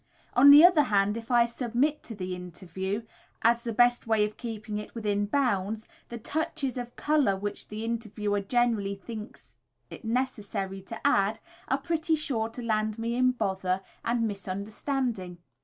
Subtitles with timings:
[0.33, 3.03] On the other hand, if I submit to the interview
[3.43, 7.85] as the best way of keeping it within bounds, the "touches of colour" which the
[7.85, 9.57] interviewer generally thinks
[9.91, 11.37] it necessary to add,
[11.67, 15.37] are pretty sure to land me in bother and misunderstanding.